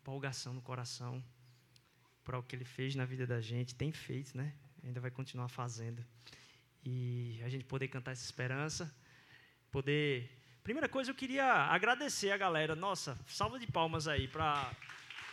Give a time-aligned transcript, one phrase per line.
[0.00, 1.22] empolgação no coração
[2.24, 4.54] para o que ele fez na vida da gente, tem feito, né?
[4.82, 6.04] Ainda vai continuar fazendo.
[6.82, 8.92] E a gente poder cantar essa esperança,
[9.70, 10.28] poder.
[10.62, 12.74] Primeira coisa, eu queria agradecer a galera.
[12.74, 14.74] Nossa, salva de palmas aí para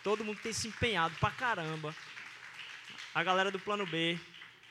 [0.03, 1.95] todo mundo que tem se empenhado pra caramba.
[3.15, 4.19] A galera do Plano B.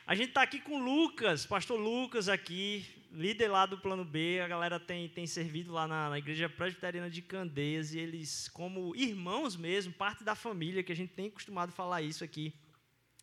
[0.06, 2.86] A gente está aqui com o Lucas, pastor Lucas aqui,
[3.16, 4.40] líder lá do Plano B.
[4.40, 8.94] A galera tem, tem servido lá na, na Igreja Presbiteriana de Candeias e eles, como
[8.94, 12.54] irmãos mesmo, parte da família, que a gente tem costumado falar isso aqui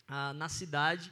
[0.07, 1.11] ah, na cidade,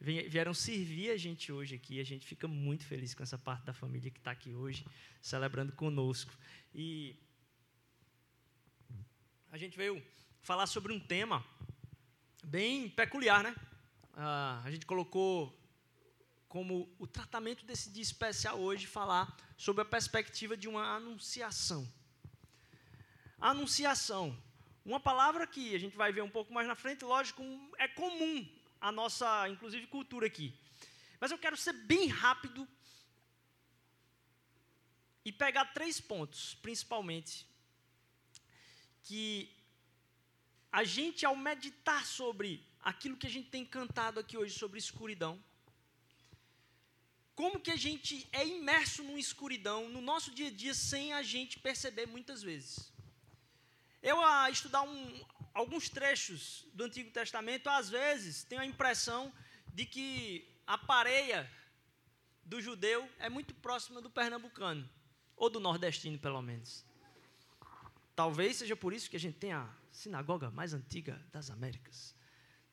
[0.00, 2.00] vieram servir a gente hoje aqui.
[2.00, 4.84] A gente fica muito feliz com essa parte da família que está aqui hoje,
[5.20, 6.32] celebrando conosco.
[6.74, 7.14] E
[9.50, 10.02] a gente veio
[10.40, 11.44] falar sobre um tema
[12.42, 13.54] bem peculiar, né?
[14.14, 15.61] Ah, a gente colocou
[16.52, 21.90] como o tratamento desse dia especial hoje falar sobre a perspectiva de uma anunciação.
[23.40, 24.38] Anunciação.
[24.84, 27.42] Uma palavra que a gente vai ver um pouco mais na frente, lógico,
[27.78, 28.46] é comum
[28.78, 30.54] à nossa, inclusive, cultura aqui.
[31.18, 32.68] Mas eu quero ser bem rápido
[35.24, 37.46] e pegar três pontos, principalmente,
[39.04, 39.56] que
[40.70, 45.42] a gente, ao meditar sobre aquilo que a gente tem cantado aqui hoje sobre escuridão,
[47.34, 51.22] como que a gente é imerso numa escuridão no nosso dia a dia sem a
[51.22, 52.92] gente perceber muitas vezes.
[54.02, 55.24] Eu, a estudar um,
[55.54, 59.32] alguns trechos do Antigo Testamento, às vezes tenho a impressão
[59.72, 61.50] de que a pareia
[62.44, 64.88] do judeu é muito próxima do pernambucano,
[65.36, 66.84] ou do nordestino, pelo menos.
[68.14, 72.14] Talvez seja por isso que a gente tem a sinagoga mais antiga das Américas.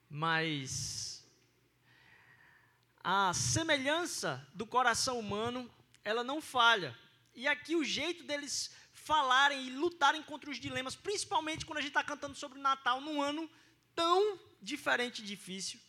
[0.10, 1.19] Mas
[3.12, 5.68] a semelhança do coração humano,
[6.04, 6.96] ela não falha.
[7.34, 11.90] E aqui o jeito deles falarem e lutarem contra os dilemas, principalmente quando a gente
[11.90, 13.50] está cantando sobre o Natal num ano
[13.96, 15.80] tão diferente e difícil.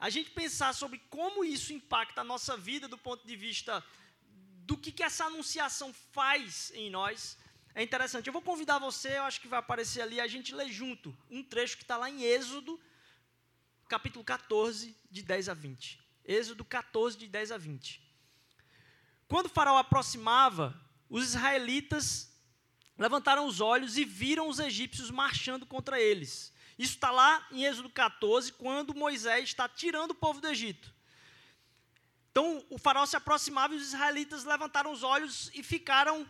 [0.00, 3.80] A gente pensar sobre como isso impacta a nossa vida do ponto de vista
[4.66, 7.38] do que, que essa anunciação faz em nós,
[7.72, 8.26] é interessante.
[8.26, 11.44] Eu vou convidar você, eu acho que vai aparecer ali, a gente lê junto um
[11.44, 12.80] trecho que está lá em Êxodo,
[13.88, 16.01] capítulo 14, de 10 a 20.
[16.24, 18.00] Êxodo 14, de 10 a 20.
[19.28, 20.78] Quando o faraó aproximava,
[21.08, 22.32] os israelitas
[22.98, 26.52] levantaram os olhos e viram os egípcios marchando contra eles.
[26.78, 30.92] Isso está lá em Êxodo 14, quando Moisés está tirando o povo do Egito.
[32.30, 36.26] Então o faraó se aproximava e os israelitas levantaram os olhos e ficaram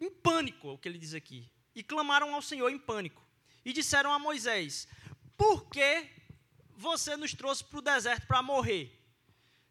[0.00, 1.50] em pânico, é o que ele diz aqui.
[1.74, 3.26] E clamaram ao Senhor em pânico.
[3.64, 4.88] E disseram a Moisés:
[5.36, 6.08] Por que
[6.76, 8.97] você nos trouxe para o deserto para morrer?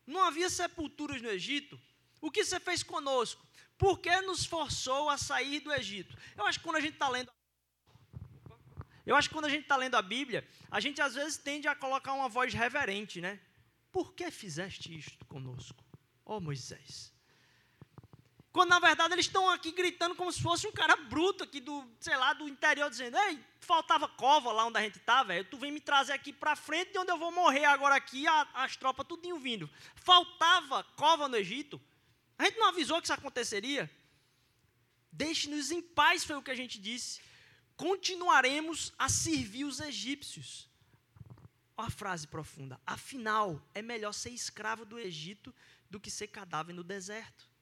[0.08, 1.80] Não havia sepulturas no Egito?
[2.22, 3.46] O que você fez conosco?
[3.78, 6.18] Por que nos forçou a sair do Egito?
[6.36, 7.30] Eu acho que quando a gente está lendo.
[9.06, 11.68] Eu acho que quando a gente está lendo a Bíblia, a gente às vezes tende
[11.68, 13.40] a colocar uma voz reverente, né?
[13.92, 15.84] Por que fizeste isto conosco?
[16.26, 17.14] Ó oh, Moisés.
[18.58, 21.88] Quando na verdade eles estão aqui gritando como se fosse um cara bruto aqui do,
[22.00, 25.46] sei lá, do interior, dizendo: Ei, faltava cova lá onde a gente está, velho.
[25.46, 28.48] Tu vem me trazer aqui para frente de onde eu vou morrer agora aqui, a,
[28.56, 29.70] as tropas tudinho vindo.
[29.94, 31.80] Faltava cova no Egito.
[32.36, 33.88] A gente não avisou que isso aconteceria.
[35.12, 37.22] Deixe-nos em paz, foi o que a gente disse.
[37.76, 40.68] Continuaremos a servir os egípcios.
[41.78, 42.82] Olha a frase profunda.
[42.88, 45.54] Afinal, é melhor ser escravo do Egito
[45.92, 47.56] do que ser cadáver no deserto.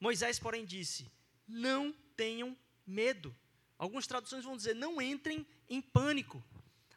[0.00, 1.10] Moisés, porém, disse:
[1.46, 3.34] Não tenham medo.
[3.76, 6.42] Algumas traduções vão dizer: Não entrem em pânico.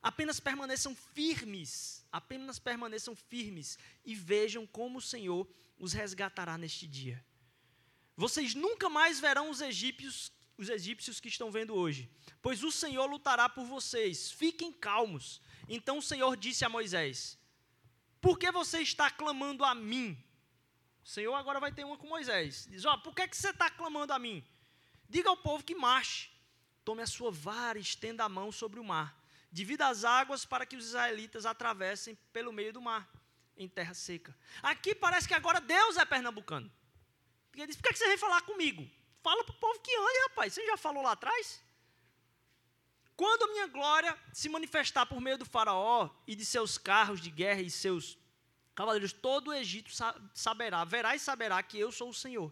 [0.01, 2.05] Apenas permaneçam firmes.
[2.11, 7.23] Apenas permaneçam firmes e vejam como o Senhor os resgatará neste dia.
[8.15, 12.09] Vocês nunca mais verão os egípcios, os egípcios que estão vendo hoje,
[12.41, 14.31] pois o Senhor lutará por vocês.
[14.31, 15.41] Fiquem calmos.
[15.67, 17.37] Então o Senhor disse a Moisés:
[18.19, 20.17] Por que você está clamando a mim?
[21.03, 22.67] O Senhor agora vai ter uma com Moisés.
[22.69, 24.43] Diz: Ó, por que, que você está clamando a mim?
[25.09, 26.29] Diga ao povo que marche.
[26.83, 29.17] Tome a sua vara e estenda a mão sobre o mar.
[29.51, 33.07] Divida as águas para que os israelitas atravessem pelo meio do mar,
[33.57, 34.35] em terra seca.
[34.63, 36.71] Aqui parece que agora Deus é pernambucano.
[37.49, 38.89] Porque ele diz: por que, que você vem falar comigo?
[39.21, 40.53] Fala para o povo que ande, rapaz.
[40.53, 41.61] Você já falou lá atrás?
[43.15, 47.29] Quando a minha glória se manifestar por meio do faraó e de seus carros de
[47.29, 48.17] guerra e seus
[48.75, 49.91] Cavaleiros, todo o Egito
[50.33, 52.51] saberá, verá e saberá que eu sou o Senhor.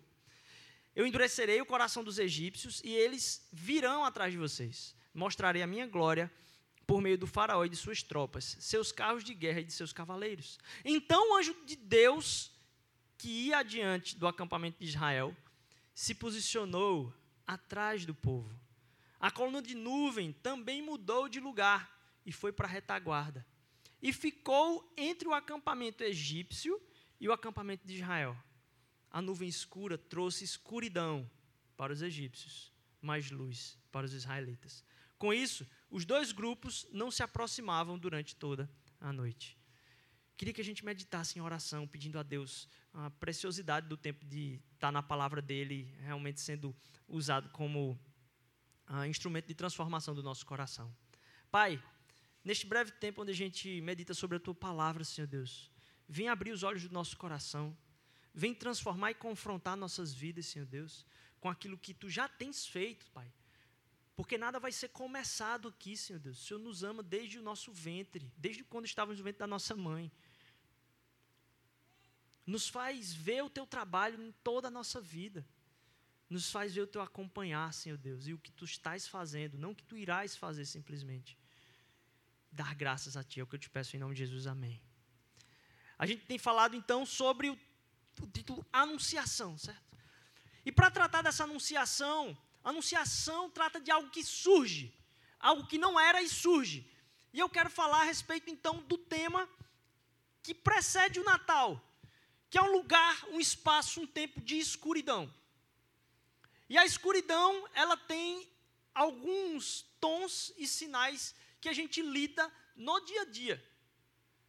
[0.96, 4.96] Eu endurecerei o coração dos egípcios e eles virão atrás de vocês.
[5.14, 6.32] Mostrarei a minha glória
[6.86, 9.94] por meio do faraó e de suas tropas, seus carros de guerra e de seus
[9.94, 10.58] cavaleiros.
[10.84, 12.52] Então o anjo de Deus,
[13.18, 15.36] que ia adiante do acampamento de Israel,
[15.94, 17.14] se posicionou
[17.46, 18.60] atrás do povo.
[19.20, 21.96] A coluna de nuvem também mudou de lugar
[22.26, 23.46] e foi para a retaguarda.
[24.02, 26.82] E ficou entre o acampamento egípcio
[27.20, 28.38] e o acampamento de Israel.
[29.12, 31.30] A nuvem escura trouxe escuridão
[31.76, 34.84] para os egípcios, mais luz para os israelitas.
[35.18, 38.70] Com isso, os dois grupos não se aproximavam durante toda
[39.02, 39.58] a noite.
[40.38, 44.62] Queria que a gente meditasse em oração, pedindo a Deus a preciosidade do tempo de
[44.74, 46.74] estar na palavra dele, realmente sendo
[47.10, 48.00] usado como
[48.90, 50.96] uh, instrumento de transformação do nosso coração.
[51.52, 51.82] Pai,
[52.44, 55.72] neste breve tempo onde a gente medita sobre a tua palavra, Senhor Deus,
[56.08, 57.78] vem abrir os olhos do nosso coração,
[58.34, 61.06] vem transformar e confrontar nossas vidas, Senhor Deus,
[61.40, 63.32] com aquilo que tu já tens feito, Pai.
[64.16, 66.42] Porque nada vai ser começado aqui, Senhor Deus.
[66.42, 69.76] O Senhor nos ama desde o nosso ventre, desde quando estávamos no ventre da nossa
[69.76, 70.12] mãe.
[72.46, 75.48] Nos faz ver o teu trabalho em toda a nossa vida.
[76.30, 79.72] Nos faz ver o teu acompanhar, Senhor Deus, e o que tu estás fazendo, não
[79.72, 81.38] o que tu irás fazer simplesmente.
[82.60, 84.82] Dar graças a ti, é o que eu te peço em nome de Jesus, amém.
[85.98, 87.58] A gente tem falado então sobre o,
[88.22, 89.98] o título Anunciação, certo?
[90.66, 94.94] E para tratar dessa anunciação, anunciação trata de algo que surge,
[95.40, 96.86] algo que não era e surge.
[97.32, 99.48] E eu quero falar a respeito então do tema
[100.44, 101.82] que precede o Natal,
[102.50, 105.34] que é um lugar, um espaço, um tempo de escuridão.
[106.68, 108.52] E a escuridão, ela tem
[108.94, 113.64] alguns tons e sinais que a gente lida no dia a dia.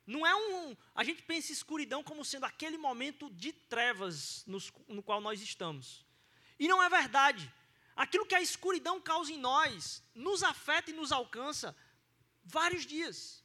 [0.07, 0.77] Não é um.
[0.95, 6.05] A gente pensa escuridão como sendo aquele momento de trevas nos, no qual nós estamos.
[6.59, 7.53] E não é verdade.
[7.95, 11.77] Aquilo que a escuridão causa em nós nos afeta e nos alcança
[12.45, 13.45] vários dias.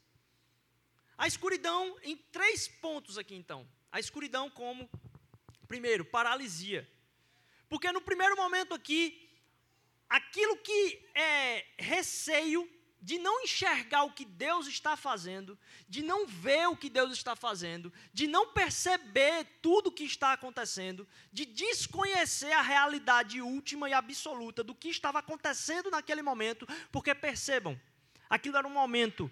[1.17, 3.67] A escuridão em três pontos aqui então.
[3.91, 4.89] A escuridão como
[5.67, 6.89] primeiro, paralisia.
[7.69, 9.29] Porque no primeiro momento aqui,
[10.09, 12.69] aquilo que é receio
[13.01, 15.57] de não enxergar o que Deus está fazendo,
[15.87, 20.33] de não ver o que Deus está fazendo, de não perceber tudo o que está
[20.33, 27.13] acontecendo, de desconhecer a realidade última e absoluta do que estava acontecendo naquele momento, porque
[27.13, 27.79] percebam,
[28.29, 29.31] aquilo era um momento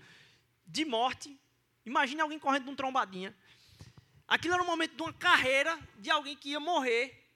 [0.68, 1.39] de morte.
[1.86, 3.36] Imagine alguém correndo de trombadinha.
[4.27, 7.27] Aquilo era um momento de uma carreira de alguém que ia morrer,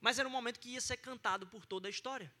[0.00, 2.32] mas era um momento que ia ser cantado por toda a história.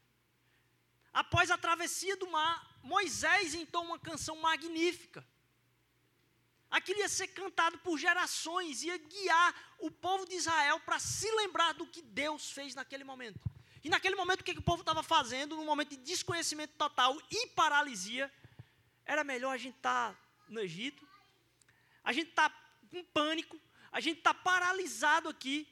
[1.12, 5.26] Após a travessia do mar, Moisés entoa uma canção magnífica.
[6.70, 11.74] Aquilo ia ser cantado por gerações, ia guiar o povo de Israel para se lembrar
[11.74, 13.40] do que Deus fez naquele momento.
[13.82, 17.20] E naquele momento, o que, que o povo estava fazendo, num momento de desconhecimento total
[17.30, 18.32] e paralisia?
[19.04, 20.18] Era melhor a gente estar tá
[20.48, 21.08] no Egito,
[22.04, 22.48] a gente está
[22.90, 23.60] com pânico,
[23.90, 25.66] a gente está paralisado aqui.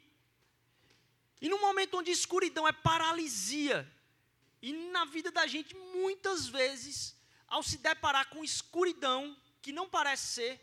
[1.41, 3.89] E no momento onde escuridão é paralisia,
[4.61, 7.17] e na vida da gente, muitas vezes,
[7.47, 10.61] ao se deparar com escuridão, que não parece ser,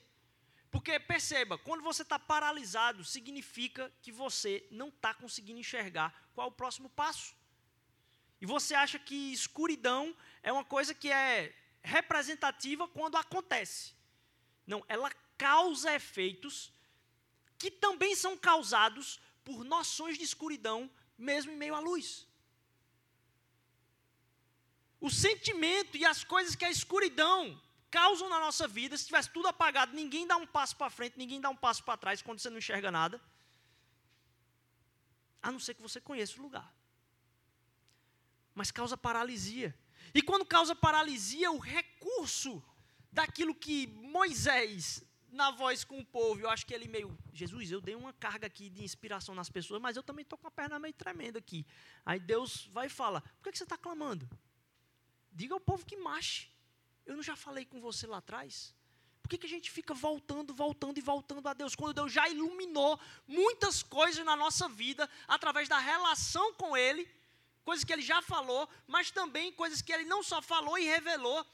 [0.69, 6.49] porque perceba, quando você está paralisado, significa que você não está conseguindo enxergar qual é
[6.49, 7.33] o próximo passo.
[8.41, 13.93] E você acha que escuridão é uma coisa que é representativa quando acontece.
[14.67, 16.73] Não, ela causa efeitos
[17.57, 22.27] que também são causados por noções de escuridão, mesmo em meio à luz
[25.05, 29.47] o sentimento e as coisas que a escuridão causam na nossa vida, se tivesse tudo
[29.47, 32.49] apagado, ninguém dá um passo para frente, ninguém dá um passo para trás quando você
[32.49, 33.21] não enxerga nada.
[35.43, 36.67] A não ser que você conheça o lugar.
[38.55, 39.77] Mas causa paralisia.
[40.11, 42.63] E quando causa paralisia, o recurso
[43.11, 43.85] daquilo que
[44.17, 48.13] Moisés, na voz com o povo, eu acho que ele meio, Jesus, eu dei uma
[48.13, 51.37] carga aqui de inspiração nas pessoas, mas eu também estou com a perna meio tremenda
[51.37, 51.63] aqui.
[52.03, 54.27] Aí Deus vai e fala: por que, que você está clamando?
[55.35, 56.49] Diga ao povo que marche.
[57.05, 58.73] Eu não já falei com você lá atrás?
[59.21, 61.75] Por que, que a gente fica voltando, voltando e voltando a Deus?
[61.75, 67.09] Quando Deus já iluminou muitas coisas na nossa vida, através da relação com Ele,
[67.63, 71.45] coisas que Ele já falou, mas também coisas que Ele não só falou e revelou,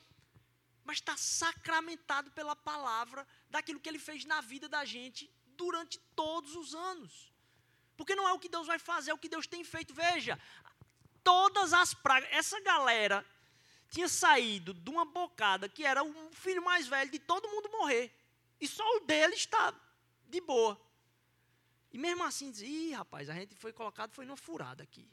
[0.84, 6.56] mas está sacramentado pela palavra daquilo que Ele fez na vida da gente durante todos
[6.56, 7.34] os anos.
[7.98, 9.94] Porque não é o que Deus vai fazer, é o que Deus tem feito.
[9.94, 10.38] Veja,
[11.24, 13.26] todas as pragas, essa galera
[13.92, 18.10] tinha saído de uma bocada que era o filho mais velho de todo mundo morrer.
[18.60, 19.74] E só o dele está
[20.30, 20.80] de boa.
[21.92, 25.06] E mesmo assim diz, ih, rapaz, a gente foi colocado, foi numa furada aqui.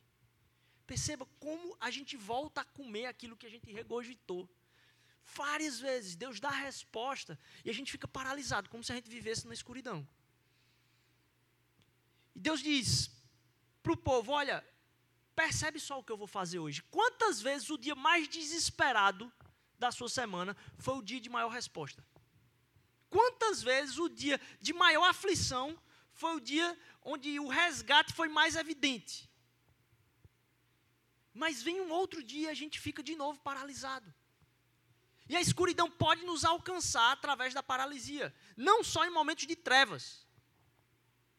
[0.86, 4.48] Perceba como a gente volta a comer aquilo que a gente regurgitou.
[5.34, 9.10] Várias vezes Deus dá a resposta e a gente fica paralisado, como se a gente
[9.10, 10.06] vivesse na escuridão.
[12.32, 13.10] E Deus diz
[13.82, 14.64] para o povo: olha,
[15.40, 16.82] percebe só o que eu vou fazer hoje.
[16.90, 19.32] Quantas vezes o dia mais desesperado
[19.78, 22.04] da sua semana foi o dia de maior resposta?
[23.08, 25.80] Quantas vezes o dia de maior aflição
[26.12, 29.30] foi o dia onde o resgate foi mais evidente?
[31.32, 34.12] Mas vem um outro dia e a gente fica de novo paralisado.
[35.28, 40.26] E a escuridão pode nos alcançar através da paralisia, não só em momentos de trevas.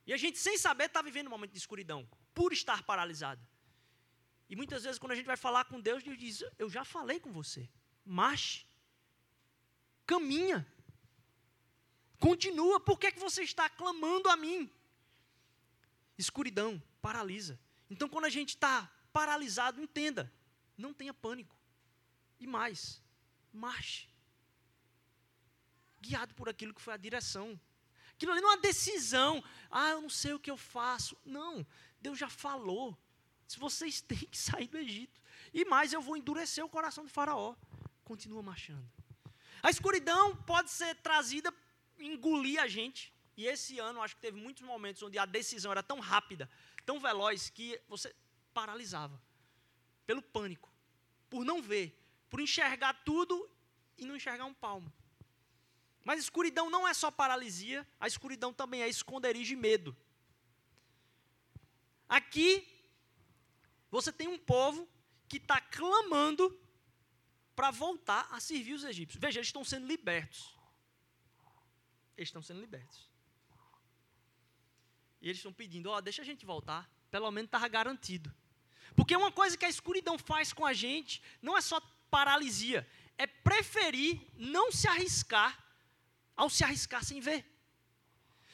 [0.07, 3.45] E a gente, sem saber, está vivendo um momento de escuridão, por estar paralisado.
[4.49, 7.19] E muitas vezes, quando a gente vai falar com Deus, Deus diz: Eu já falei
[7.19, 7.69] com você.
[8.03, 8.65] Marche.
[10.07, 10.67] Caminha.
[12.19, 12.79] Continua.
[12.79, 14.69] Por que, é que você está clamando a mim?
[16.17, 17.59] Escuridão, paralisa.
[17.89, 20.31] Então, quando a gente está paralisado, entenda.
[20.75, 21.55] Não tenha pânico.
[22.39, 23.03] E mais,
[23.53, 24.09] marche.
[26.01, 27.59] Guiado por aquilo que foi a direção.
[28.13, 29.43] Aquilo ali não é uma decisão.
[29.69, 31.15] Ah, eu não sei o que eu faço.
[31.23, 31.65] Não.
[32.01, 32.97] Deus já falou
[33.57, 35.19] vocês têm que sair do Egito.
[35.53, 37.55] E mais, eu vou endurecer o coração de Faraó.
[38.03, 38.87] Continua marchando.
[39.63, 41.53] A escuridão pode ser trazida,
[41.97, 43.13] engolir a gente.
[43.35, 46.49] E esse ano, acho que teve muitos momentos onde a decisão era tão rápida,
[46.85, 48.13] tão veloz, que você
[48.53, 49.21] paralisava.
[50.05, 50.69] Pelo pânico.
[51.29, 51.97] Por não ver.
[52.29, 53.49] Por enxergar tudo
[53.97, 54.91] e não enxergar um palmo.
[56.03, 59.95] Mas escuridão não é só paralisia, a escuridão também é esconderijo e medo.
[62.07, 62.78] Aqui
[63.89, 64.87] você tem um povo
[65.27, 66.59] que está clamando
[67.55, 69.19] para voltar a servir os egípcios.
[69.19, 70.55] Veja, eles estão sendo libertos.
[72.15, 73.09] Eles estão sendo libertos.
[75.21, 76.89] E eles estão pedindo, ó, oh, deixa a gente voltar.
[77.11, 78.33] Pelo menos estava garantido.
[78.95, 81.79] Porque uma coisa que a escuridão faz com a gente não é só
[82.09, 85.63] paralisia, é preferir não se arriscar
[86.35, 87.45] ao se arriscar sem ver.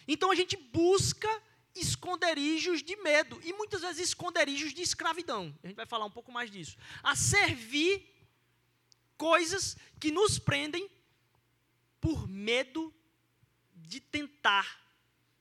[0.08, 1.30] Então a gente busca
[1.76, 5.54] esconderijos de medo e muitas vezes esconderijos de escravidão.
[5.64, 6.78] A gente vai falar um pouco mais disso.
[7.04, 8.10] A servir
[9.18, 10.90] coisas que nos prendem
[12.00, 12.94] por medo
[13.76, 14.84] de tentar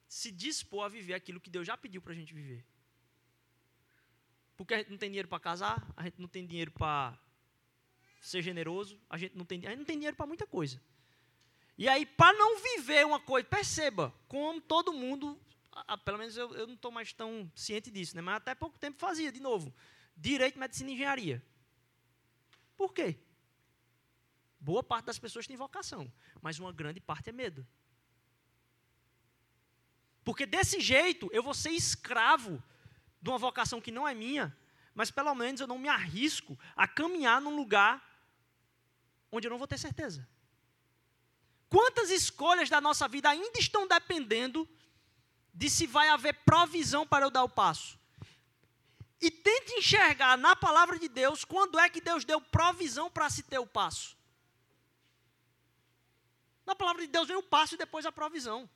[0.08, 2.64] se dispor a viver aquilo que Deus já pediu para a gente viver.
[4.56, 7.18] Porque a gente não tem dinheiro para casar, a gente não tem dinheiro para
[8.20, 10.80] ser generoso, a gente não tem, a gente não tem dinheiro para muita coisa.
[11.76, 15.38] E aí, para não viver uma coisa, perceba, como todo mundo
[16.04, 18.22] pelo menos eu, eu não estou mais tão ciente disso, né?
[18.22, 19.74] mas até pouco tempo fazia, de novo,
[20.16, 21.42] direito, medicina e engenharia.
[22.76, 23.18] Por quê?
[24.60, 27.66] Boa parte das pessoas tem vocação, mas uma grande parte é medo.
[30.24, 32.62] Porque desse jeito eu vou ser escravo
[33.20, 34.56] de uma vocação que não é minha,
[34.94, 38.02] mas pelo menos eu não me arrisco a caminhar num lugar
[39.30, 40.26] onde eu não vou ter certeza.
[41.68, 44.68] Quantas escolhas da nossa vida ainda estão dependendo
[45.54, 47.98] de se vai haver provisão para eu dar o passo.
[49.20, 53.42] E tente enxergar na palavra de Deus quando é que Deus deu provisão para se
[53.44, 54.16] ter o passo.
[56.66, 58.68] Na palavra de Deus vem o passo e depois a provisão.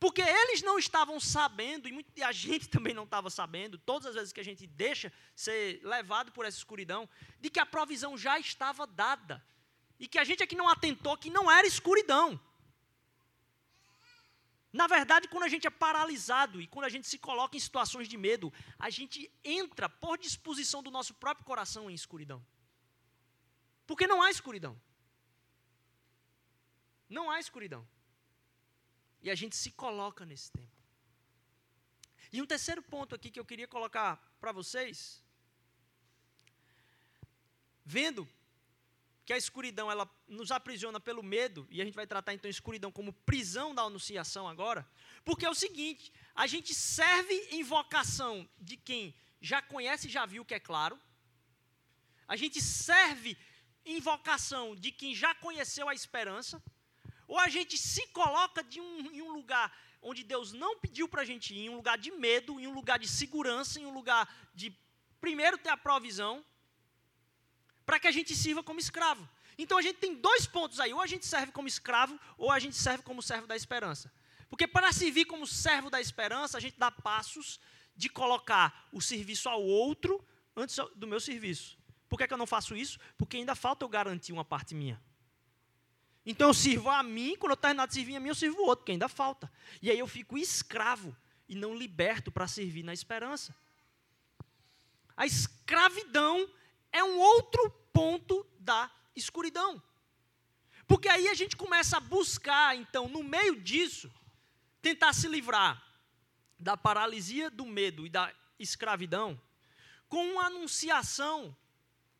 [0.00, 4.32] Porque eles não estavam sabendo, e a gente também não estava sabendo, todas as vezes
[4.32, 7.08] que a gente deixa ser levado por essa escuridão,
[7.40, 9.42] de que a provisão já estava dada.
[9.98, 12.38] E que a gente aqui não atentou que não era escuridão.
[14.80, 18.08] Na verdade, quando a gente é paralisado e quando a gente se coloca em situações
[18.08, 22.44] de medo, a gente entra por disposição do nosso próprio coração em escuridão.
[23.86, 24.74] Porque não há escuridão.
[27.08, 27.86] Não há escuridão.
[29.22, 30.76] E a gente se coloca nesse tempo.
[32.32, 35.22] E um terceiro ponto aqui que eu queria colocar para vocês,
[37.84, 38.28] vendo
[39.24, 42.50] que a escuridão ela nos aprisiona pelo medo, e a gente vai tratar então a
[42.50, 44.86] escuridão como prisão da anunciação agora,
[45.24, 50.26] porque é o seguinte, a gente serve em vocação de quem já conhece e já
[50.26, 50.98] viu que é claro,
[52.28, 53.36] a gente serve
[53.84, 56.62] em vocação de quem já conheceu a esperança,
[57.26, 61.24] ou a gente se coloca um, em um lugar onde Deus não pediu para a
[61.24, 64.30] gente ir, em um lugar de medo, em um lugar de segurança, em um lugar
[64.54, 64.76] de
[65.18, 66.44] primeiro ter a provisão,
[67.84, 69.28] para que a gente sirva como escravo.
[69.56, 72.58] Então a gente tem dois pontos aí: ou a gente serve como escravo, ou a
[72.58, 74.12] gente serve como servo da esperança.
[74.48, 77.60] Porque para servir como servo da esperança, a gente dá passos
[77.96, 80.24] de colocar o serviço ao outro
[80.56, 81.78] antes do meu serviço.
[82.08, 82.98] Por que, é que eu não faço isso?
[83.16, 85.00] Porque ainda falta eu garantir uma parte minha.
[86.26, 88.66] Então eu sirvo a mim, quando eu terminar de servir a mim, eu sirvo o
[88.66, 89.50] outro, porque ainda falta.
[89.82, 91.14] E aí eu fico escravo
[91.48, 93.54] e não liberto para servir na esperança.
[95.16, 96.48] A escravidão
[96.94, 99.82] é um outro ponto da escuridão.
[100.86, 104.08] Porque aí a gente começa a buscar, então, no meio disso,
[104.80, 105.82] tentar se livrar
[106.56, 109.28] da paralisia, do medo e da escravidão,
[110.08, 111.54] com uma anunciação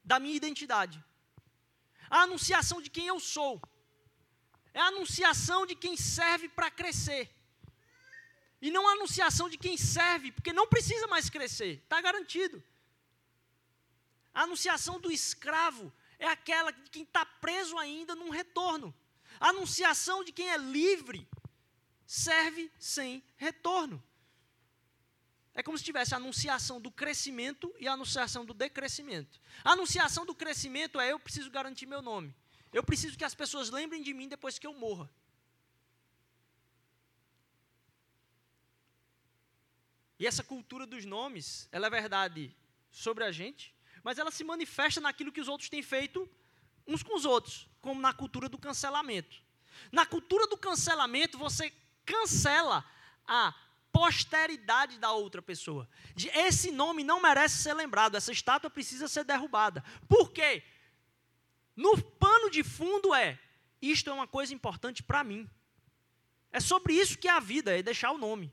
[0.02, 1.02] da minha identidade.
[2.10, 3.62] A anunciação de quem eu sou.
[4.72, 7.30] É a anunciação de quem serve para crescer.
[8.60, 12.60] E não a anunciação de quem serve, porque não precisa mais crescer, está garantido.
[14.34, 18.92] A anunciação do escravo é aquela de quem está preso ainda num retorno.
[19.38, 21.28] A anunciação de quem é livre
[22.06, 24.02] serve sem retorno.
[25.54, 29.40] É como se tivesse a anunciação do crescimento e a anunciação do decrescimento.
[29.62, 32.34] A anunciação do crescimento é eu preciso garantir meu nome.
[32.72, 35.08] Eu preciso que as pessoas lembrem de mim depois que eu morra.
[40.18, 42.54] E essa cultura dos nomes, ela é verdade
[42.90, 43.74] sobre a gente,
[44.04, 46.30] mas ela se manifesta naquilo que os outros têm feito
[46.87, 49.42] uns com os outros, como na cultura do cancelamento.
[49.90, 51.73] Na cultura do cancelamento, você
[52.04, 52.84] cancela
[53.26, 53.54] a
[53.90, 55.88] posteridade da outra pessoa.
[56.34, 59.82] Esse nome não merece ser lembrado, essa estátua precisa ser derrubada.
[60.06, 60.62] Por quê?
[61.75, 63.40] No pano de fundo é:
[63.80, 65.49] isto é uma coisa importante para mim.
[66.52, 68.52] É sobre isso que é a vida, é deixar o nome.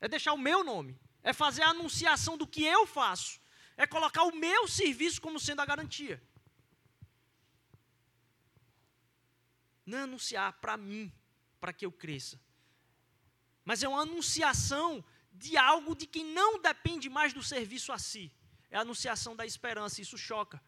[0.00, 0.98] É deixar o meu nome.
[1.22, 3.40] É fazer a anunciação do que eu faço.
[3.76, 6.22] É colocar o meu serviço como sendo a garantia.
[9.84, 11.12] Não é anunciar para mim,
[11.60, 12.38] para que eu cresça
[13.64, 15.02] mas é uma anunciação
[15.32, 18.30] de algo de quem não depende mais do serviço a si.
[18.70, 20.62] É a anunciação da esperança, isso choca.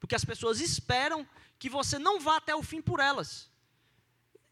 [0.00, 1.26] Porque as pessoas esperam
[1.58, 3.50] que você não vá até o fim por elas.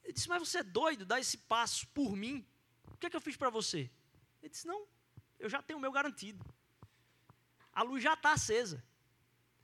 [0.05, 2.47] Ele disse, mas você é doido, dá esse passo por mim.
[2.93, 3.91] O que é que eu fiz para você?
[4.41, 4.87] Ele disse, não,
[5.39, 6.45] eu já tenho o meu garantido.
[7.81, 8.85] A luz já está acesa.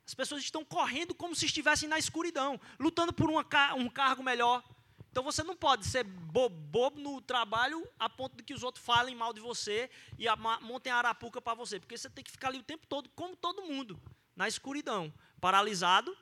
[0.06, 4.64] As pessoas estão correndo como se estivessem na escuridão, lutando por uma, um cargo melhor,
[5.10, 9.14] então você não pode ser bobo no trabalho a ponto de que os outros falem
[9.14, 10.24] mal de você e
[10.62, 13.36] montem a arapuca para você, porque você tem que ficar ali o tempo todo, como
[13.36, 14.00] todo mundo,
[14.34, 16.16] na escuridão, paralisado,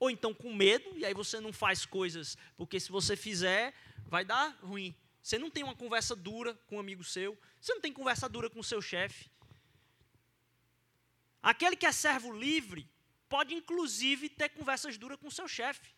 [0.00, 3.72] ou então com medo, e aí você não faz coisas, porque se você fizer,
[4.08, 4.92] vai dar ruim.
[5.22, 8.50] Você não tem uma conversa dura com um amigo seu, você não tem conversa dura
[8.50, 9.30] com o seu chefe.
[11.50, 12.82] Aquele que é servo livre
[13.28, 15.94] pode, inclusive, ter conversas duras com o seu chefe.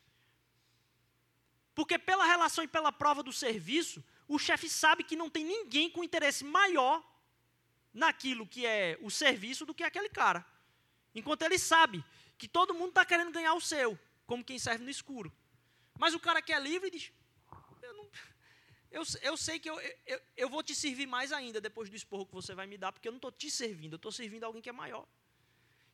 [1.75, 5.89] Porque pela relação e pela prova do serviço, o chefe sabe que não tem ninguém
[5.89, 7.03] com interesse maior
[7.95, 10.45] naquilo que é o serviço do que aquele cara.
[11.15, 12.05] Enquanto ele sabe
[12.37, 15.33] que todo mundo está querendo ganhar o seu, como quem serve no escuro.
[15.99, 17.11] Mas o cara que é livre diz:
[17.83, 18.11] Eu, não,
[18.91, 22.27] eu, eu sei que eu, eu, eu vou te servir mais ainda depois do esporro
[22.27, 24.61] que você vai me dar, porque eu não estou te servindo, eu estou servindo alguém
[24.61, 25.09] que é maior.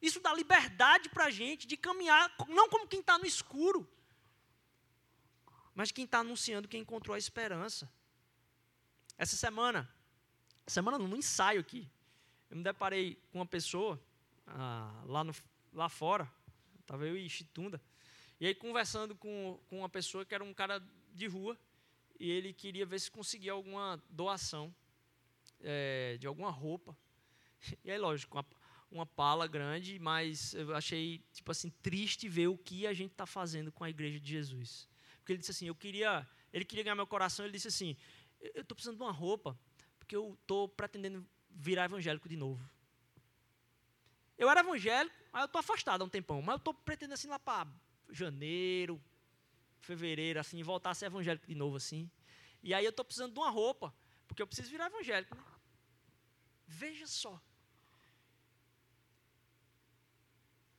[0.04, 3.88] Isso dá liberdade para a gente de caminhar, não como quem está no escuro,
[5.74, 7.90] mas quem está anunciando quem encontrou a esperança.
[9.16, 9.90] Essa semana,
[10.66, 11.90] semana no ensaio aqui,
[12.50, 13.98] eu me deparei com uma pessoa
[14.46, 15.34] ah, lá, no,
[15.72, 16.30] lá fora,
[16.82, 17.80] estava eu e Chitunda,
[18.38, 21.58] e aí conversando com, com uma pessoa que era um cara de rua,
[22.20, 24.74] e ele queria ver se conseguia alguma doação
[25.62, 26.94] é, de alguma roupa.
[27.82, 28.36] E aí, lógico,
[28.96, 33.26] uma, pala grande, mas eu achei, tipo assim, triste ver o que a gente está
[33.26, 34.88] fazendo com a igreja de Jesus.
[35.18, 37.96] Porque ele disse assim, eu queria, ele queria ganhar meu coração, ele disse assim,
[38.40, 39.58] eu estou precisando de uma roupa,
[39.98, 42.68] porque eu estou pretendendo virar evangélico de novo.
[44.36, 47.28] Eu era evangélico, mas eu estou afastado há um tempão, mas eu estou pretendendo assim
[47.28, 47.68] lá para
[48.10, 49.02] janeiro,
[49.80, 52.10] fevereiro, assim, voltar a ser evangélico de novo, assim.
[52.62, 53.94] E aí eu estou precisando de uma roupa,
[54.26, 55.44] porque eu preciso virar evangélico, né?
[56.66, 57.40] Veja só.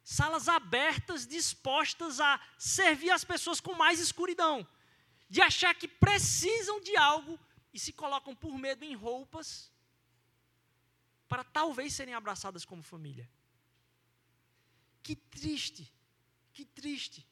[0.05, 4.65] Salas abertas, dispostas a servir as pessoas com mais escuridão,
[5.27, 7.39] de achar que precisam de algo
[7.73, 9.71] e se colocam por medo em roupas
[11.27, 13.27] para talvez serem abraçadas como família.
[15.01, 15.91] Que triste,
[16.53, 17.27] que triste.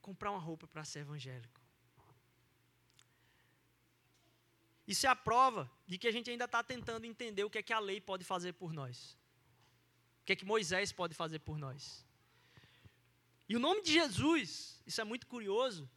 [0.00, 1.60] Comprar uma roupa para ser evangélico.
[4.86, 7.62] Isso é a prova de que a gente ainda está tentando entender o que é
[7.62, 9.16] que a lei pode fazer por nós.
[10.22, 12.06] O que é que Moisés pode fazer por nós?
[13.48, 15.90] E o nome de Jesus, isso é muito curioso,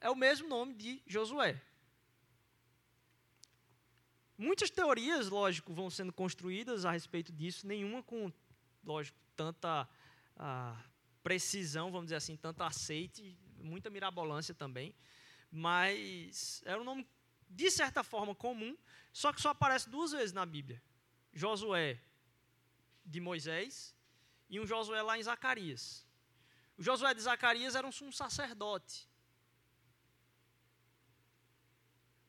[0.00, 1.60] é o mesmo nome de Josué.
[4.38, 8.32] Muitas teorias, lógico, vão sendo construídas a respeito disso, nenhuma com,
[8.84, 9.88] lógico, tanta
[10.36, 10.80] ah,
[11.22, 14.94] precisão, vamos dizer assim, tanto aceite, muita mirabolância também,
[15.50, 17.06] mas era um nome,
[17.50, 18.76] de certa forma, comum,
[19.12, 20.80] só que só aparece duas vezes na Bíblia.
[21.32, 22.00] Josué
[23.04, 23.94] de Moisés
[24.48, 26.06] e um Josué lá em Zacarias.
[26.76, 29.08] O Josué de Zacarias era um sumo sacerdote.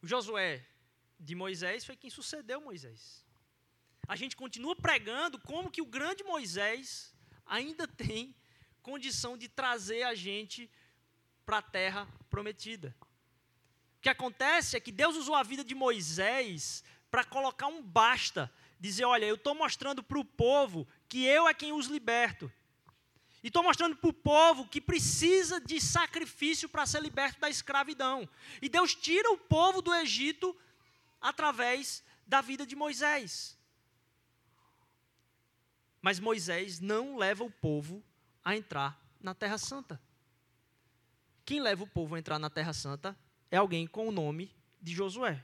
[0.02, 0.66] O Josué
[1.20, 3.26] de Moisés foi quem sucedeu Moisés.
[4.08, 7.12] a gente continua pregando como que o grande Moisés
[7.44, 8.36] ainda tem
[8.84, 10.70] condição de trazer a gente
[11.44, 12.96] para a terra prometida.
[13.98, 18.54] O que acontece é que Deus usou a vida de Moisés para colocar um basta,
[18.86, 22.52] dizer: olha, eu estou mostrando para o povo que eu é quem os liberto.
[23.44, 28.28] E estou mostrando para o povo que precisa de sacrifício para ser liberto da escravidão.
[28.60, 30.58] E Deus tira o povo do Egito
[31.22, 33.56] através da vida de Moisés.
[36.02, 38.04] Mas Moisés não leva o povo
[38.44, 40.02] a entrar na Terra Santa.
[41.46, 43.16] Quem leva o povo a entrar na Terra Santa
[43.52, 45.44] é alguém com o nome de Josué,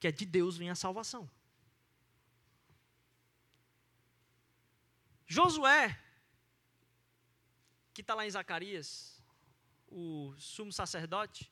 [0.00, 1.30] que é de Deus vem a salvação.
[5.26, 5.98] Josué
[7.96, 9.22] que está lá em Zacarias,
[9.88, 11.50] o sumo sacerdote,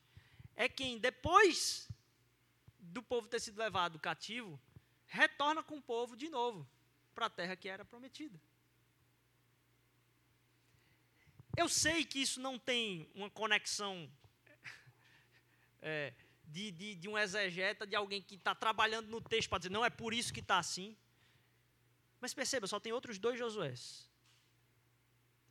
[0.54, 1.88] é quem, depois
[2.78, 4.60] do povo ter sido levado cativo,
[5.06, 6.68] retorna com o povo de novo
[7.14, 8.38] para a terra que era prometida.
[11.56, 14.12] Eu sei que isso não tem uma conexão
[15.80, 16.12] é,
[16.44, 19.82] de, de, de, um exegeta, de alguém que está trabalhando no texto para dizer, não
[19.82, 20.94] é por isso que está assim.
[22.20, 24.09] Mas perceba, só tem outros dois Josués.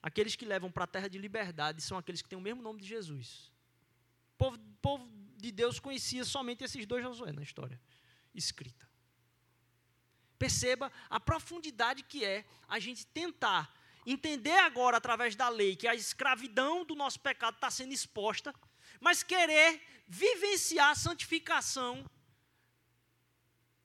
[0.01, 2.81] Aqueles que levam para a terra de liberdade são aqueles que têm o mesmo nome
[2.81, 3.51] de Jesus.
[4.33, 7.79] O povo, povo de Deus conhecia somente esses dois Josué na história
[8.33, 8.89] escrita.
[10.37, 13.73] Perceba a profundidade que é a gente tentar
[14.05, 18.53] entender agora, através da lei, que a escravidão do nosso pecado está sendo exposta,
[18.99, 22.05] mas querer vivenciar a santificação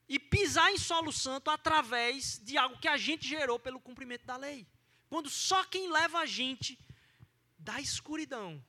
[0.09, 4.37] e pisar em solo santo através de algo que a gente gerou pelo cumprimento da
[4.37, 4.67] lei.
[5.09, 6.79] Quando só quem leva a gente
[7.59, 8.65] da escuridão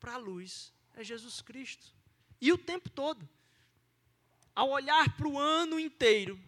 [0.00, 1.94] para a luz é Jesus Cristo.
[2.40, 3.28] E o tempo todo.
[4.54, 6.40] Ao olhar para o ano inteiro,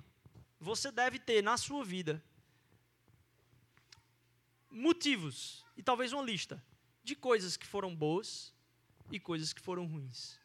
[0.59, 2.23] você deve ter na sua vida
[4.69, 6.63] motivos e talvez uma lista
[7.05, 8.53] de coisas que foram boas
[9.13, 10.39] e coisas que foram ruins.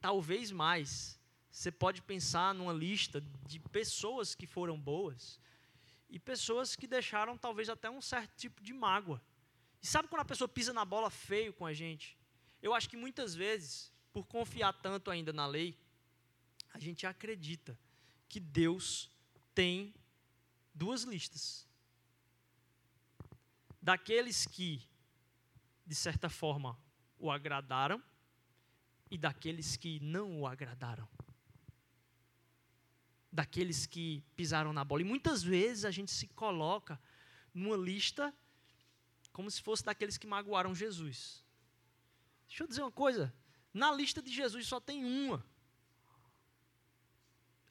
[0.00, 1.19] Talvez mais,
[1.50, 5.40] você pode pensar numa lista de pessoas que foram boas
[6.08, 9.20] e pessoas que deixaram talvez até um certo tipo de mágoa.
[9.82, 12.16] E sabe quando a pessoa pisa na bola feio com a gente?
[12.62, 15.76] Eu acho que muitas vezes, por confiar tanto ainda na lei,
[16.72, 17.76] a gente acredita
[18.28, 19.10] que Deus
[19.54, 19.92] tem
[20.72, 21.66] duas listas.
[23.82, 24.86] Daqueles que,
[25.84, 26.78] de certa forma,
[27.18, 28.00] o agradaram
[29.10, 31.08] e daqueles que não o agradaram
[33.32, 35.02] daqueles que pisaram na bola.
[35.02, 37.00] E muitas vezes a gente se coloca
[37.54, 38.34] numa lista
[39.32, 41.44] como se fosse daqueles que magoaram Jesus.
[42.46, 43.32] Deixa eu dizer uma coisa:
[43.72, 45.44] na lista de Jesus só tem uma.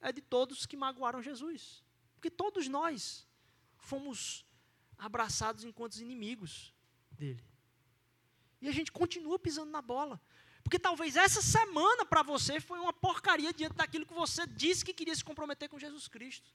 [0.00, 1.84] É de todos que magoaram Jesus.
[2.14, 3.26] Porque todos nós
[3.76, 4.46] fomos
[4.96, 6.74] abraçados enquanto inimigos
[7.12, 7.44] dele.
[8.60, 10.20] E a gente continua pisando na bola.
[10.62, 14.94] Porque talvez essa semana para você foi uma porcaria diante daquilo que você disse que
[14.94, 16.50] queria se comprometer com Jesus Cristo.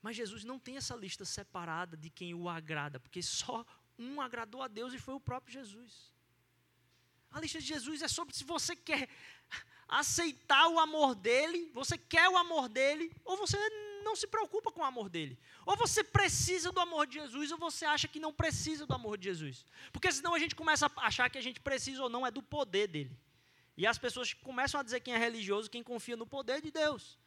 [0.00, 3.64] Mas Jesus não tem essa lista separada de quem o agrada, porque só
[3.98, 6.12] um agradou a Deus e foi o próprio Jesus.
[7.30, 9.08] A lista de Jesus é sobre se você quer
[9.88, 13.56] aceitar o amor dele, você quer o amor dele, ou você
[14.02, 15.38] não se preocupa com o amor dele.
[15.66, 19.16] Ou você precisa do amor de Jesus, ou você acha que não precisa do amor
[19.18, 19.64] de Jesus.
[19.92, 22.42] Porque senão a gente começa a achar que a gente precisa ou não é do
[22.42, 23.16] poder dele.
[23.76, 27.18] E as pessoas começam a dizer quem é religioso, quem confia no poder de Deus.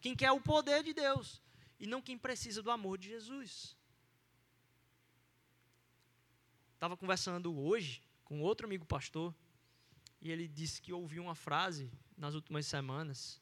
[0.00, 1.42] Quem quer o poder de Deus.
[1.78, 3.76] E não quem precisa do amor de Jesus.
[6.74, 9.34] Estava conversando hoje com outro amigo pastor,
[10.20, 13.40] e ele disse que ouviu uma frase nas últimas semanas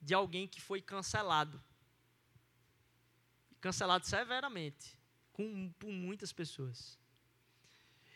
[0.00, 1.62] de alguém que foi cancelado.
[3.60, 4.98] Cancelado severamente,
[5.32, 6.98] com, por muitas pessoas.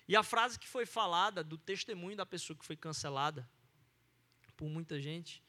[0.07, 3.49] E a frase que foi falada do testemunho da pessoa que foi cancelada
[4.59, 5.43] por muita gente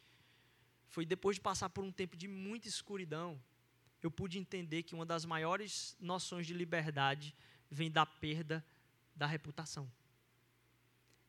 [0.88, 3.42] foi depois de passar por um tempo de muita escuridão,
[4.02, 7.36] eu pude entender que uma das maiores noções de liberdade
[7.70, 8.66] vem da perda
[9.16, 9.92] da reputação.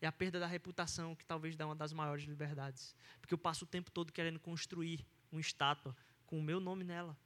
[0.01, 2.95] É a perda da reputação que talvez dá uma das maiores liberdades.
[3.21, 5.95] Porque eu passo o tempo todo querendo construir uma estátua
[6.27, 7.17] com o meu nome nela.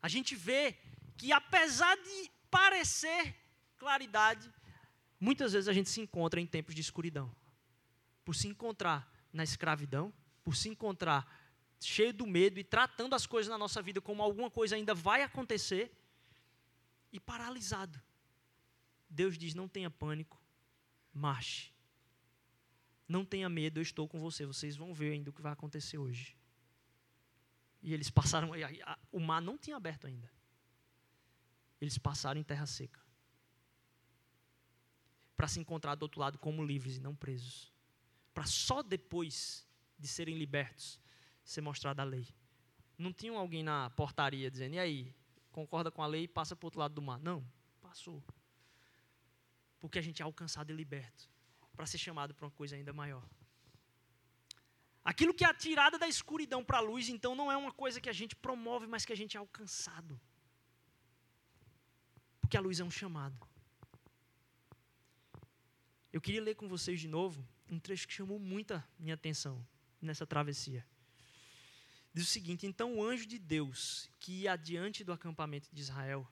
[0.00, 0.76] A gente vê
[1.16, 3.34] que apesar de parecer
[3.76, 4.50] claridade,
[5.20, 7.34] muitas vezes a gente se encontra em tempos de escuridão.
[8.24, 11.26] Por se encontrar na escravidão, por se encontrar
[11.80, 15.22] cheio do medo e tratando as coisas na nossa vida como alguma coisa ainda vai
[15.22, 15.92] acontecer
[17.12, 18.00] e paralisado.
[19.08, 20.40] Deus diz: não tenha pânico,
[21.12, 21.72] marche.
[23.08, 24.44] Não tenha medo, eu estou com você.
[24.44, 26.36] Vocês vão ver ainda o que vai acontecer hoje.
[27.82, 28.50] E eles passaram.
[29.10, 30.30] O mar não tinha aberto ainda.
[31.80, 33.00] Eles passaram em terra seca.
[35.36, 37.72] Para se encontrar do outro lado como livres e não presos.
[38.34, 39.66] Para só depois
[39.98, 41.00] de serem libertos
[41.42, 42.28] ser mostrada a lei.
[42.98, 45.14] Não tinha alguém na portaria dizendo, e aí,
[45.50, 47.18] concorda com a lei e passa para o outro lado do mar.
[47.20, 47.46] Não,
[47.80, 48.22] passou.
[49.80, 51.28] Porque a gente é alcançado e liberto
[51.74, 53.24] para ser chamado para uma coisa ainda maior.
[55.04, 58.10] Aquilo que é tirada da escuridão para a luz, então, não é uma coisa que
[58.10, 60.20] a gente promove, mas que a gente é alcançado.
[62.40, 63.38] Porque a luz é um chamado.
[66.12, 69.66] Eu queria ler com vocês de novo um trecho que chamou muita minha atenção
[70.00, 70.86] nessa travessia.
[72.12, 76.26] Diz o seguinte: Então o anjo de Deus, que ia adiante do acampamento de Israel,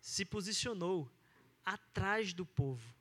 [0.00, 1.10] se posicionou
[1.64, 3.00] atrás do povo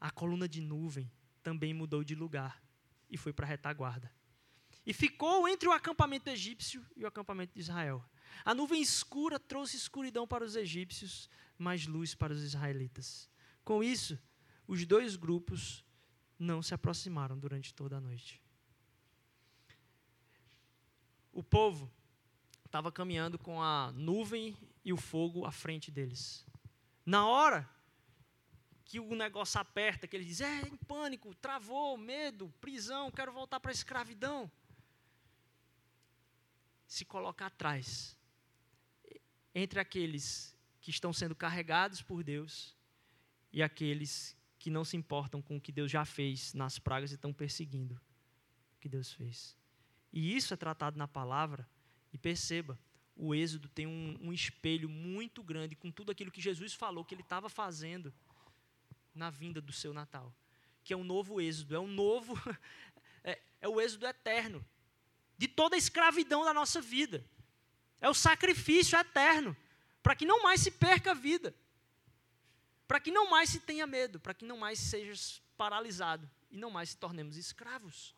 [0.00, 1.10] a coluna de nuvem
[1.42, 2.62] também mudou de lugar
[3.10, 4.12] e foi para a retaguarda.
[4.86, 8.04] E ficou entre o acampamento egípcio e o acampamento de Israel.
[8.44, 13.28] A nuvem escura trouxe escuridão para os egípcios, mas luz para os israelitas.
[13.64, 14.18] Com isso,
[14.66, 15.84] os dois grupos
[16.38, 18.40] não se aproximaram durante toda a noite.
[21.32, 21.90] O povo
[22.64, 26.46] estava caminhando com a nuvem e o fogo à frente deles.
[27.08, 27.66] Na hora
[28.84, 33.58] que o negócio aperta, que ele diz, é, em pânico, travou, medo, prisão, quero voltar
[33.60, 34.52] para a escravidão.
[36.86, 38.14] Se coloca atrás,
[39.54, 42.76] entre aqueles que estão sendo carregados por Deus
[43.50, 47.14] e aqueles que não se importam com o que Deus já fez nas pragas e
[47.14, 47.98] estão perseguindo
[48.74, 49.56] o que Deus fez.
[50.12, 51.66] E isso é tratado na palavra,
[52.12, 52.78] e perceba,
[53.18, 57.12] o Êxodo tem um, um espelho muito grande com tudo aquilo que Jesus falou que
[57.12, 58.14] ele estava fazendo
[59.12, 60.32] na vinda do seu Natal,
[60.84, 62.40] que é um novo êxodo, é um novo,
[63.24, 64.64] é, é o êxodo eterno
[65.36, 67.24] de toda a escravidão da nossa vida.
[68.00, 69.56] É o sacrifício eterno
[70.00, 71.52] para que não mais se perca a vida,
[72.86, 76.70] para que não mais se tenha medo, para que não mais seja paralisado e não
[76.70, 78.14] mais se tornemos escravos.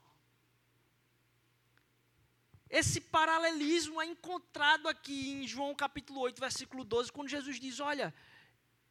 [2.71, 8.15] Esse paralelismo é encontrado aqui em João capítulo 8, versículo 12, quando Jesus diz: Olha,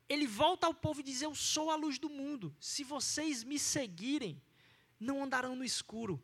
[0.10, 2.54] ele volta ao povo e diz: Eu sou a luz do mundo.
[2.60, 4.42] Se vocês me seguirem,
[5.00, 6.22] não andarão no escuro,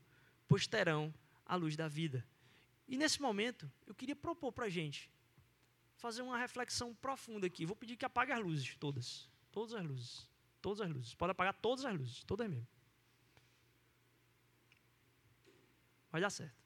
[0.50, 1.14] pois terão
[1.46, 2.28] a luz da vida.
[2.90, 5.10] E nesse momento, eu queria propor para a gente
[5.96, 7.66] fazer uma reflexão profunda aqui.
[7.66, 9.30] Vou pedir que apague as luzes, todas.
[9.50, 10.30] Todas as luzes.
[10.62, 11.16] Todas as luzes.
[11.16, 12.68] Pode apagar todas as luzes, todas mesmo.
[16.12, 16.65] Vai dar certo.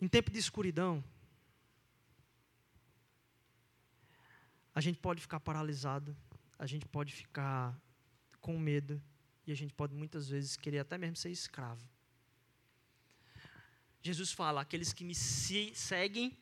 [0.00, 1.04] Em tempo de escuridão,
[4.74, 6.16] a gente pode ficar paralisado,
[6.58, 7.78] a gente pode ficar
[8.40, 9.02] com medo
[9.46, 11.86] e a gente pode muitas vezes querer até mesmo ser escravo.
[14.00, 16.38] Jesus fala: aqueles que me seguem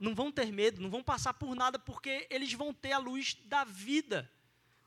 [0.00, 3.34] não vão ter medo, não vão passar por nada, porque eles vão ter a luz
[3.44, 4.30] da vida.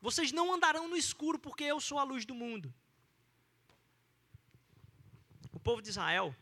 [0.00, 2.74] Vocês não andarão no escuro, porque eu sou a luz do mundo.
[5.52, 6.34] O povo de Israel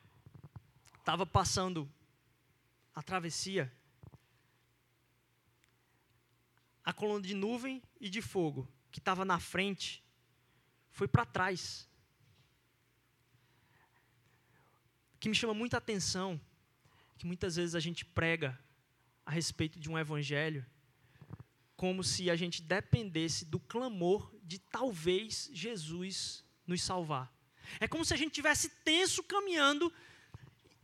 [1.06, 1.88] estava passando
[2.92, 3.72] a travessia,
[6.84, 10.02] a coluna de nuvem e de fogo que estava na frente
[10.90, 11.88] foi para trás.
[15.14, 16.40] O que me chama muita atenção
[17.16, 18.58] que muitas vezes a gente prega
[19.24, 20.66] a respeito de um evangelho
[21.76, 27.32] como se a gente dependesse do clamor de talvez Jesus nos salvar.
[27.78, 29.92] É como se a gente tivesse tenso caminhando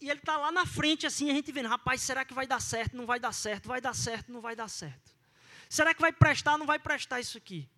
[0.03, 2.61] e ele está lá na frente, assim, a gente vendo, rapaz, será que vai dar
[2.61, 2.97] certo?
[2.97, 5.15] Não vai dar certo, vai dar certo, não vai dar certo.
[5.69, 6.59] Será que vai prestar?
[6.59, 7.69] Não vai prestar isso aqui.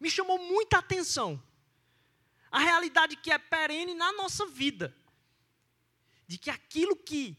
[0.00, 1.40] Me chamou muita atenção
[2.50, 4.96] a realidade que é perene na nossa vida.
[6.26, 7.38] De que aquilo que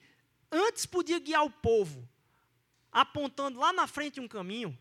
[0.51, 2.07] antes podia guiar o povo,
[2.91, 4.77] apontando lá na frente um caminho,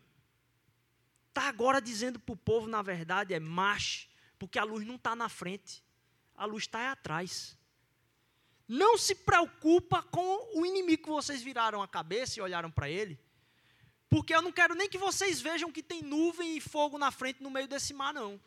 [1.29, 5.15] está agora dizendo para o povo, na verdade, é marche, porque a luz não está
[5.15, 5.83] na frente,
[6.35, 7.56] a luz está atrás.
[8.67, 13.17] Não se preocupa com o inimigo que vocês viraram a cabeça e olharam para ele.
[14.09, 17.41] Porque eu não quero nem que vocês vejam que tem nuvem e fogo na frente
[17.41, 18.39] no meio desse mar, não.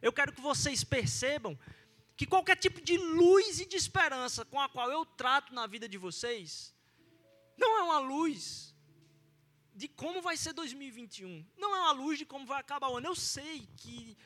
[0.00, 1.58] Eu quero que vocês percebam
[2.16, 5.88] que qualquer tipo de luz e de esperança com a qual eu trato na vida
[5.88, 6.74] de vocês,
[7.56, 8.74] não é uma luz
[9.74, 11.44] de como vai ser 2021.
[11.56, 13.08] Não é uma luz de como vai acabar o ano.
[13.08, 14.16] Eu sei que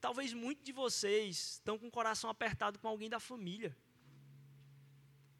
[0.00, 3.76] talvez muitos de vocês estão com o coração apertado com alguém da família.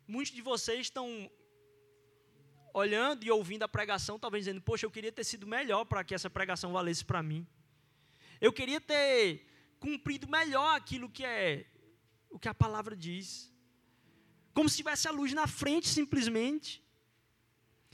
[0.07, 1.31] Muitos de vocês estão
[2.73, 6.14] olhando e ouvindo a pregação, talvez dizendo: Poxa, eu queria ter sido melhor para que
[6.14, 7.47] essa pregação valesse para mim.
[8.40, 9.47] Eu queria ter
[9.81, 11.66] cumprido melhor aquilo que é
[12.31, 13.53] o que a palavra diz.
[14.53, 16.83] Como se tivesse a luz na frente, simplesmente.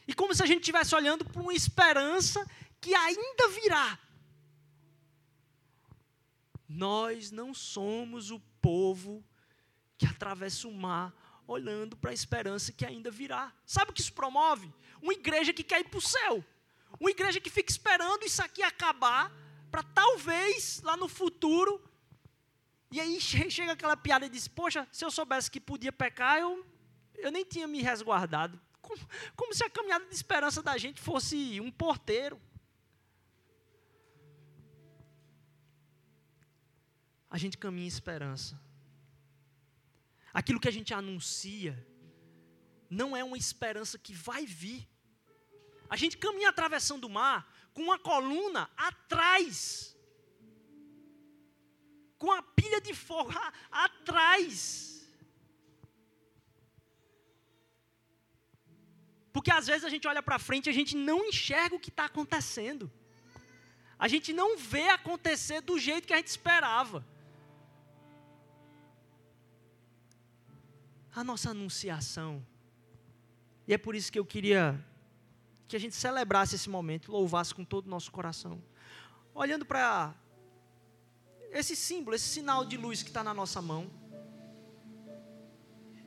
[0.07, 2.45] E como se a gente estivesse olhando para uma esperança
[2.81, 3.99] que ainda virá.
[6.69, 9.25] Nós não somos o povo
[9.97, 13.53] que atravessa o mar olhando para a esperança que ainda virá.
[13.67, 14.73] Sabe o que isso promove?
[15.01, 16.45] Uma igreja que quer ir para o céu.
[16.99, 19.33] Uma igreja que fica esperando isso aqui acabar,
[19.71, 21.83] para talvez lá no futuro.
[22.91, 26.65] E aí chega aquela piada e diz: Poxa, se eu soubesse que podia pecar, eu,
[27.15, 28.61] eu nem tinha me resguardado.
[28.81, 29.01] Como,
[29.35, 32.41] como se a caminhada de esperança da gente fosse um porteiro.
[37.31, 38.61] A gente caminha em esperança.
[40.33, 41.75] Aquilo que a gente anuncia
[42.89, 44.89] não é uma esperança que vai vir.
[45.89, 47.41] A gente caminha atravessando o mar
[47.75, 49.97] com uma coluna atrás,
[52.19, 53.33] com a pilha de fogo
[53.71, 54.93] atrás.
[59.33, 61.89] Porque às vezes a gente olha para frente e a gente não enxerga o que
[61.89, 62.93] está acontecendo.
[63.99, 67.07] A gente não vê acontecer do jeito que a gente esperava.
[71.15, 72.45] A nossa anunciação.
[73.67, 74.83] E é por isso que eu queria
[75.69, 78.63] que a gente celebrasse esse momento, louvasse com todo o nosso coração.
[79.35, 80.15] Olhando para
[81.51, 83.91] esse símbolo, esse sinal de luz que está na nossa mão.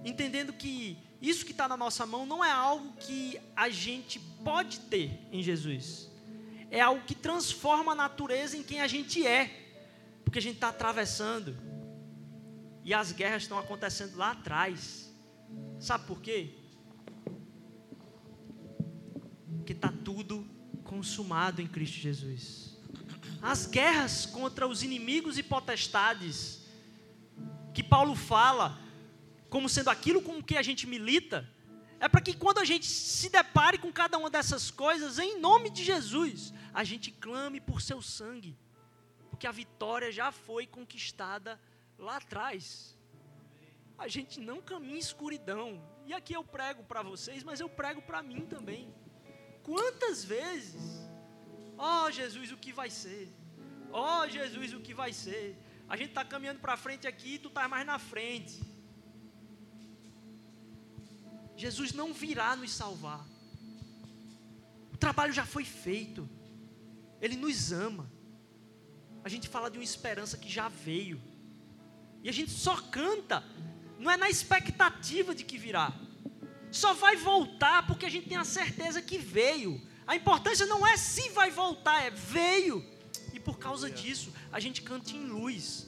[0.03, 4.79] Entendendo que isso que está na nossa mão não é algo que a gente pode
[4.81, 6.11] ter em Jesus.
[6.69, 9.63] É algo que transforma a natureza em quem a gente é.
[10.23, 11.57] Porque a gente está atravessando
[12.85, 15.11] e as guerras estão acontecendo lá atrás.
[15.79, 16.53] Sabe por quê?
[19.57, 20.47] Porque está tudo
[20.83, 22.77] consumado em Cristo Jesus.
[23.41, 26.63] As guerras contra os inimigos e potestades,
[27.73, 28.79] que Paulo fala,
[29.49, 31.49] como sendo aquilo com que a gente milita,
[31.99, 35.71] é para que quando a gente se depare com cada uma dessas coisas, em nome
[35.71, 38.55] de Jesus, a gente clame por seu sangue,
[39.31, 41.59] porque a vitória já foi conquistada
[41.97, 42.97] lá atrás.
[43.97, 45.81] A gente não caminha em escuridão.
[46.05, 48.93] E aqui eu prego para vocês, mas eu prego para mim também.
[49.63, 50.83] Quantas vezes?
[51.77, 53.31] Ó oh, Jesus, o que vai ser?
[53.91, 55.57] Ó oh, Jesus, o que vai ser?
[55.87, 58.61] A gente está caminhando para frente aqui e tu estás mais na frente.
[61.55, 63.25] Jesus não virá nos salvar.
[64.93, 66.29] O trabalho já foi feito.
[67.21, 68.11] Ele nos ama.
[69.23, 71.21] A gente fala de uma esperança que já veio.
[72.25, 73.43] E a gente só canta,
[73.99, 75.93] não é na expectativa de que virá.
[76.71, 79.79] Só vai voltar porque a gente tem a certeza que veio.
[80.07, 82.83] A importância não é se vai voltar, é veio.
[83.31, 85.85] E por causa disso, a gente canta em luz.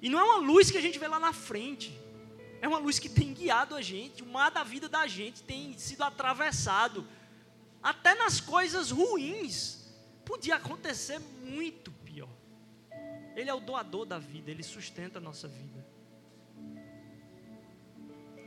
[0.00, 1.92] E não é uma luz que a gente vê lá na frente.
[2.62, 4.22] É uma luz que tem guiado a gente.
[4.22, 7.04] O mar da vida da gente tem sido atravessado.
[7.82, 9.84] Até nas coisas ruins.
[10.24, 11.90] Podia acontecer muito
[13.34, 15.84] ele é o doador da vida, ele sustenta a nossa vida.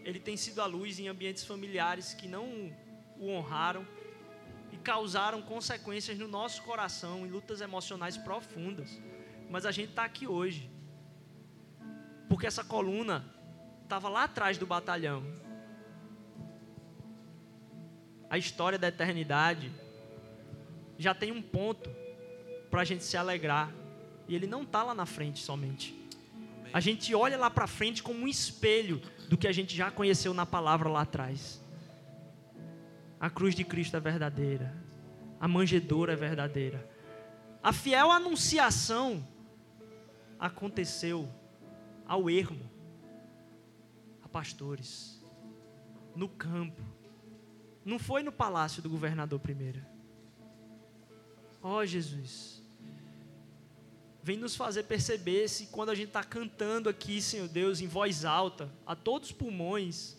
[0.04, 2.45] Ele tem sido a luz em ambientes familiares que não
[3.19, 3.86] o honraram
[4.71, 9.02] e causaram consequências no nosso coração, em lutas emocionais profundas.
[9.50, 10.69] Mas a gente está aqui hoje,
[12.30, 13.26] porque essa coluna
[13.84, 15.23] estava lá atrás do batalhão.
[18.30, 19.71] A história da eternidade
[20.98, 21.90] já tem um ponto
[22.69, 23.73] para a gente se alegrar.
[24.28, 25.96] E ele não está lá na frente somente.
[26.73, 30.34] A gente olha lá para frente como um espelho do que a gente já conheceu
[30.34, 31.62] na palavra lá atrás.
[33.19, 34.75] A cruz de Cristo é verdadeira.
[35.40, 36.90] A manjedoura é verdadeira.
[37.63, 39.25] A fiel anunciação
[40.40, 41.28] aconteceu
[42.06, 42.69] ao ermo,
[44.23, 45.21] a pastores,
[46.15, 46.82] no campo.
[47.84, 49.82] Não foi no palácio do governador primeiro.
[51.62, 52.56] Ó oh, Jesus
[54.28, 58.25] vem nos fazer perceber se quando a gente está cantando aqui, Senhor Deus, em voz
[58.25, 60.17] alta, a todos os pulmões,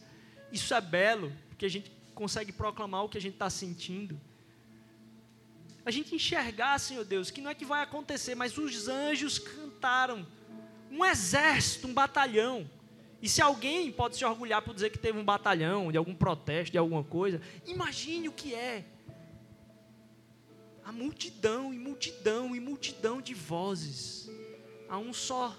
[0.51, 4.19] isso é belo, porque a gente consegue proclamar o que a gente está sentindo.
[5.85, 10.27] A gente enxergar, Senhor Deus, que não é que vai acontecer, mas os anjos cantaram,
[10.91, 12.67] um exército, um batalhão.
[13.21, 16.73] E se alguém pode se orgulhar por dizer que teve um batalhão, de algum protesto,
[16.73, 18.87] de alguma coisa, imagine o que é
[20.89, 24.27] a multidão e multidão e multidão de vozes,
[24.89, 25.55] a um só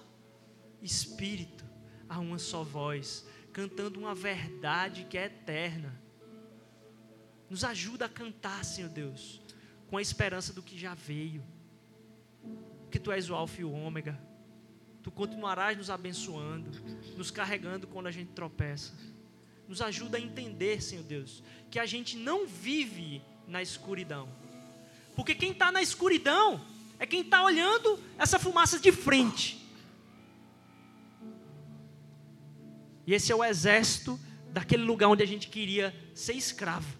[0.82, 1.64] espírito,
[2.10, 6.02] a uma só voz, cantando uma verdade que é eterna.
[7.48, 9.40] Nos ajuda a cantar, Senhor Deus,
[9.88, 11.44] com a esperança do que já veio.
[12.90, 14.20] Que tu és o Alfa e o Ômega.
[15.04, 16.72] Tu continuarás nos abençoando,
[17.16, 18.96] nos carregando quando a gente tropeça.
[19.68, 24.49] Nos ajuda a entender, Senhor Deus, que a gente não vive na escuridão.
[25.20, 26.62] Porque quem está na escuridão
[26.98, 29.62] é quem está olhando essa fumaça de frente.
[33.06, 34.18] E esse é o exército
[34.54, 36.98] daquele lugar onde a gente queria ser escravo.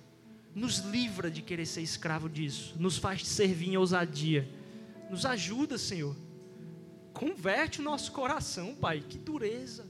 [0.54, 2.76] Nos livra de querer ser escravo disso.
[2.78, 4.46] Nos faz servir em ousadia.
[5.10, 6.14] Nos ajuda, Senhor.
[7.14, 9.02] Converte o nosso coração, Pai.
[9.08, 9.88] Que dureza.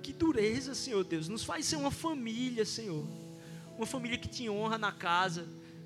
[0.00, 1.26] Que dureza, Senhor Deus.
[1.26, 3.04] Nos faz ser uma família, Senhor.
[3.76, 5.44] Uma família que te honra na casa,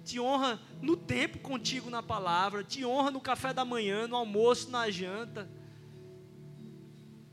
[0.08, 4.70] te honra no tempo contigo na palavra, te honra no café da manhã, no almoço,
[4.70, 5.48] na janta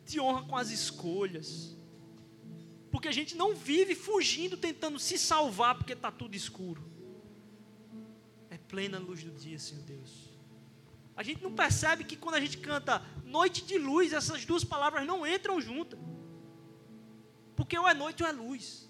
[0.06, 1.76] te honra com as escolhas.
[2.92, 6.84] Porque a gente não vive fugindo, tentando se salvar porque está tudo escuro.
[8.50, 10.30] É plena luz do dia, Senhor Deus.
[11.16, 15.06] A gente não percebe que quando a gente canta noite de luz, essas duas palavras
[15.06, 16.00] não entram juntas.
[17.56, 18.90] Porque ou é noite ou é luz.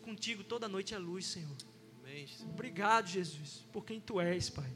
[0.00, 1.56] Contigo toda noite é luz, Senhor.
[2.50, 4.70] Obrigado, Jesus, por quem tu és, Pai.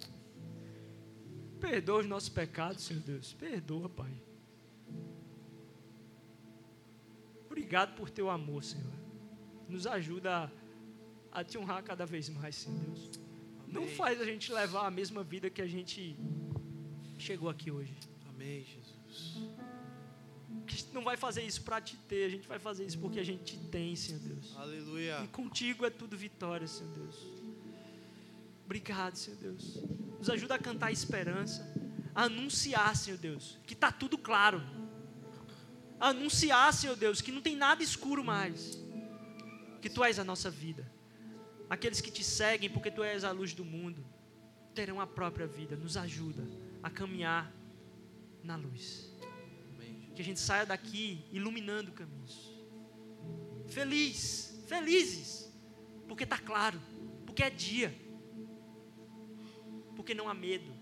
[1.60, 3.32] Perdoa os nossos pecados, Senhor Deus.
[3.32, 4.12] Perdoa, Pai.
[7.46, 8.92] Obrigado por teu amor, Senhor.
[9.68, 10.50] Nos ajuda
[11.32, 13.10] a, a te honrar cada vez mais, Senhor Deus.
[13.64, 13.74] Amém.
[13.74, 16.16] Não faz a gente levar a mesma vida que a gente
[17.18, 17.94] chegou aqui hoje.
[18.28, 19.55] Amém, Jesus.
[20.66, 23.20] A gente não vai fazer isso para te ter, a gente vai fazer isso porque
[23.20, 24.54] a gente te tem, Senhor Deus.
[24.56, 25.22] Aleluia.
[25.24, 27.16] E contigo é tudo vitória, Senhor Deus.
[28.64, 29.78] Obrigado, Senhor Deus.
[30.18, 31.72] Nos ajuda a cantar a esperança,
[32.14, 34.60] a anunciar, Senhor Deus, que está tudo claro
[36.00, 38.78] anunciar, Senhor Deus, que não tem nada escuro mais,
[39.80, 40.90] que Tu és a nossa vida.
[41.68, 44.04] Aqueles que te seguem, porque Tu és a luz do mundo,
[44.74, 45.76] terão a própria vida.
[45.76, 46.46] Nos ajuda
[46.82, 47.52] a caminhar
[48.42, 49.10] na luz.
[50.16, 52.52] Que a gente saia daqui iluminando caminhos.
[53.68, 55.52] Feliz, felizes,
[56.08, 56.80] porque está claro,
[57.24, 57.94] porque é dia,
[59.94, 60.72] porque não há medo,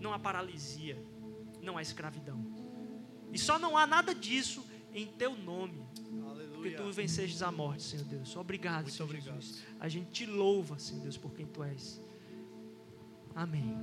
[0.00, 0.96] não há paralisia,
[1.60, 2.40] não há escravidão.
[3.32, 4.64] E só não há nada disso
[4.94, 5.84] em teu nome.
[6.54, 8.36] Porque tu vencestes a morte, Senhor Deus.
[8.36, 9.40] Obrigado, Muito Senhor obrigado.
[9.40, 9.64] Jesus.
[9.78, 12.00] A gente te louva, Senhor Deus, por quem tu és.
[13.34, 13.76] Amém.